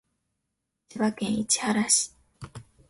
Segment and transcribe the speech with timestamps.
[0.89, 2.11] 千葉県市原市